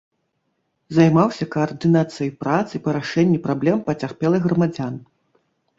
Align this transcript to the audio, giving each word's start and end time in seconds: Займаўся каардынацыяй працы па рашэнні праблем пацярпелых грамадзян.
Займаўся 0.99 1.47
каардынацыяй 1.55 2.31
працы 2.41 2.75
па 2.87 2.99
рашэнні 2.99 3.39
праблем 3.47 3.77
пацярпелых 3.93 4.41
грамадзян. 4.51 4.95